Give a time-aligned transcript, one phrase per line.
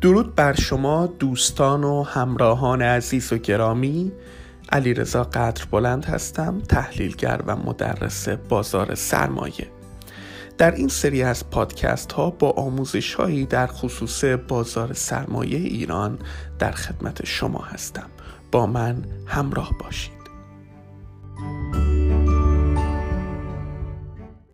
[0.00, 4.12] درود بر شما دوستان و همراهان عزیز و گرامی.
[4.72, 9.66] علیرضا قدر بلند هستم تحلیلگر و مدرس بازار سرمایه.
[10.58, 16.18] در این سری از پادکست ها با آموزش هایی در خصوص بازار سرمایه ایران
[16.58, 18.10] در خدمت شما هستم.
[18.52, 20.25] با من همراه باشید.